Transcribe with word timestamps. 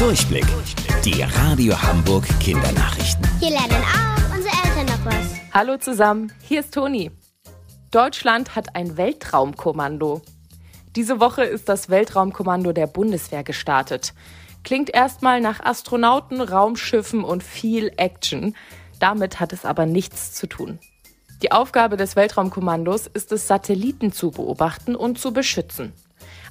Durchblick. 0.00 0.46
Die 1.04 1.20
Radio 1.20 1.74
Hamburg 1.82 2.26
Kindernachrichten. 2.40 3.22
Hier 3.38 3.50
lernen 3.50 3.84
auch 3.84 4.34
unsere 4.34 4.54
Eltern 4.64 4.86
noch 4.86 5.04
was. 5.04 5.34
Hallo 5.52 5.76
zusammen, 5.76 6.32
hier 6.40 6.60
ist 6.60 6.72
Toni. 6.72 7.10
Deutschland 7.90 8.56
hat 8.56 8.76
ein 8.76 8.96
Weltraumkommando. 8.96 10.22
Diese 10.96 11.20
Woche 11.20 11.44
ist 11.44 11.68
das 11.68 11.90
Weltraumkommando 11.90 12.72
der 12.72 12.86
Bundeswehr 12.86 13.44
gestartet. 13.44 14.14
Klingt 14.64 14.88
erstmal 14.88 15.42
nach 15.42 15.60
Astronauten, 15.60 16.40
Raumschiffen 16.40 17.22
und 17.22 17.42
viel 17.42 17.92
Action. 17.98 18.56
Damit 19.00 19.38
hat 19.38 19.52
es 19.52 19.66
aber 19.66 19.84
nichts 19.84 20.32
zu 20.32 20.46
tun. 20.46 20.78
Die 21.42 21.52
Aufgabe 21.52 21.98
des 21.98 22.16
Weltraumkommandos 22.16 23.06
ist 23.06 23.32
es, 23.32 23.46
Satelliten 23.46 24.12
zu 24.12 24.30
beobachten 24.30 24.96
und 24.96 25.18
zu 25.18 25.34
beschützen. 25.34 25.92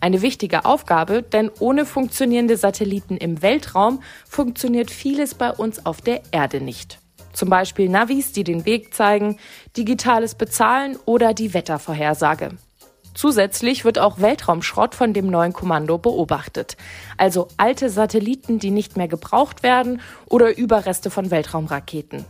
Eine 0.00 0.22
wichtige 0.22 0.64
Aufgabe, 0.64 1.22
denn 1.22 1.50
ohne 1.58 1.84
funktionierende 1.84 2.56
Satelliten 2.56 3.16
im 3.16 3.42
Weltraum 3.42 4.02
funktioniert 4.28 4.90
vieles 4.90 5.34
bei 5.34 5.50
uns 5.50 5.84
auf 5.84 6.00
der 6.00 6.22
Erde 6.30 6.60
nicht. 6.60 7.00
Zum 7.32 7.50
Beispiel 7.50 7.88
Navis, 7.88 8.32
die 8.32 8.44
den 8.44 8.64
Weg 8.64 8.94
zeigen, 8.94 9.38
digitales 9.76 10.34
Bezahlen 10.34 10.96
oder 11.04 11.34
die 11.34 11.54
Wettervorhersage. 11.54 12.50
Zusätzlich 13.14 13.84
wird 13.84 13.98
auch 13.98 14.20
Weltraumschrott 14.20 14.94
von 14.94 15.12
dem 15.12 15.28
neuen 15.28 15.52
Kommando 15.52 15.98
beobachtet. 15.98 16.76
Also 17.16 17.48
alte 17.56 17.90
Satelliten, 17.90 18.60
die 18.60 18.70
nicht 18.70 18.96
mehr 18.96 19.08
gebraucht 19.08 19.64
werden 19.64 20.00
oder 20.26 20.56
Überreste 20.56 21.10
von 21.10 21.32
Weltraumraketen. 21.32 22.24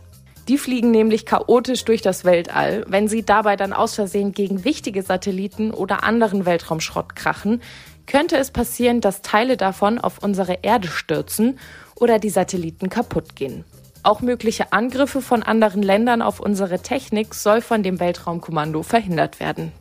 Die 0.49 0.57
fliegen 0.57 0.89
nämlich 0.89 1.27
chaotisch 1.27 1.85
durch 1.85 2.01
das 2.01 2.25
Weltall. 2.25 2.83
Wenn 2.87 3.07
sie 3.07 3.23
dabei 3.23 3.55
dann 3.55 3.71
aus 3.71 3.93
Versehen 3.93 4.31
gegen 4.31 4.63
wichtige 4.63 5.03
Satelliten 5.03 5.69
oder 5.69 6.03
anderen 6.03 6.47
Weltraumschrott 6.47 7.15
krachen, 7.15 7.61
könnte 8.07 8.35
es 8.35 8.49
passieren, 8.49 8.99
dass 8.99 9.21
Teile 9.21 9.57
davon 9.57 9.99
auf 9.99 10.23
unsere 10.23 10.57
Erde 10.63 10.87
stürzen 10.87 11.59
oder 11.95 12.17
die 12.17 12.31
Satelliten 12.31 12.89
kaputt 12.89 13.35
gehen. 13.35 13.63
Auch 14.01 14.21
mögliche 14.21 14.73
Angriffe 14.73 15.21
von 15.21 15.43
anderen 15.43 15.83
Ländern 15.83 16.23
auf 16.23 16.39
unsere 16.39 16.79
Technik 16.79 17.35
soll 17.35 17.61
von 17.61 17.83
dem 17.83 17.99
Weltraumkommando 17.99 18.81
verhindert 18.81 19.39
werden. 19.39 19.71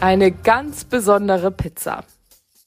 Eine 0.00 0.32
ganz 0.32 0.84
besondere 0.84 1.52
Pizza. 1.52 2.02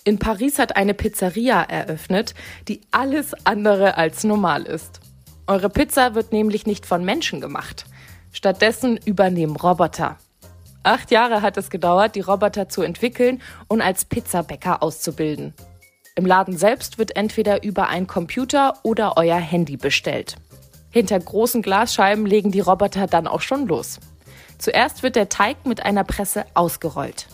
In 0.06 0.18
Paris 0.18 0.60
hat 0.60 0.78
eine 0.78 0.94
Pizzeria 0.94 1.62
eröffnet, 1.64 2.36
die 2.70 2.80
alles 2.92 3.34
andere 3.44 3.98
als 3.98 4.24
normal 4.24 4.64
ist. 4.64 5.02
Eure 5.50 5.70
Pizza 5.70 6.14
wird 6.14 6.34
nämlich 6.34 6.66
nicht 6.66 6.86
von 6.86 7.06
Menschen 7.06 7.40
gemacht. 7.40 7.86
Stattdessen 8.34 8.98
übernehmen 8.98 9.56
Roboter. 9.56 10.18
Acht 10.84 11.10
Jahre 11.10 11.42
hat 11.42 11.56
es 11.56 11.70
gedauert, 11.70 12.16
die 12.16 12.22
Roboter 12.22 12.68
zu 12.68 12.82
entwickeln 12.82 13.42
und 13.70 13.82
als 13.82 14.04
Pizzabäcker 14.04 14.84
auszubilden. 14.84 15.54
Im 16.16 16.26
Laden 16.26 16.58
selbst 16.58 16.98
wird 16.98 17.16
entweder 17.16 17.64
über 17.64 17.88
einen 17.88 18.08
Computer 18.08 18.74
oder 18.84 19.16
euer 19.16 19.38
Handy 19.38 19.78
bestellt. 19.78 20.36
Hinter 20.92 21.18
großen 21.18 21.62
Glasscheiben 21.62 22.26
legen 22.26 22.52
die 22.52 22.60
Roboter 22.60 23.08
dann 23.08 23.26
auch 23.26 23.42
schon 23.42 23.68
los. 23.68 24.02
Zuerst 24.58 25.02
wird 25.02 25.16
der 25.16 25.30
Teig 25.30 25.66
mit 25.66 25.86
einer 25.86 26.04
Presse 26.04 26.46
ausgerollt. 26.56 27.28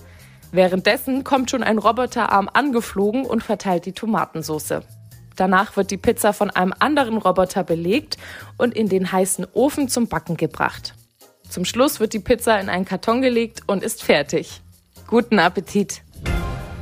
Währenddessen 0.51 1.23
kommt 1.23 1.49
schon 1.49 1.63
ein 1.63 1.79
Roboterarm 1.79 2.47
angeflogen 2.53 3.25
und 3.25 3.41
verteilt 3.41 3.87
die 3.87 3.93
Tomatensauce. 3.93 4.81
Danach 5.35 5.75
wird 5.77 5.91
die 5.91 5.97
Pizza 5.97 6.33
von 6.33 6.49
einem 6.49 6.73
anderen 6.79 7.17
Roboter 7.17 7.63
belegt 7.63 8.17
und 8.57 8.75
in 8.75 8.89
den 8.89 9.11
heißen 9.11 9.47
Ofen 9.53 9.89
zum 9.89 10.07
Backen 10.07 10.37
gebracht. 10.37 10.93
Zum 11.49 11.65
Schluss 11.65 11.99
wird 11.99 12.13
die 12.13 12.19
Pizza 12.19 12.59
in 12.59 12.69
einen 12.69 12.85
Karton 12.85 13.21
gelegt 13.21 13.61
und 13.67 13.83
ist 13.83 14.03
fertig. 14.03 14.61
Guten 15.07 15.39
Appetit! 15.39 16.01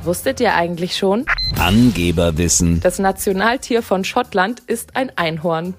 Wusstet 0.04 0.40
ihr 0.40 0.54
eigentlich 0.54 0.96
schon? 0.96 1.26
Angeberwissen. 1.58 2.80
Das 2.80 2.98
Nationaltier 2.98 3.82
von 3.82 4.04
Schottland 4.04 4.60
ist 4.66 4.96
ein 4.96 5.16
Einhorn. 5.16 5.74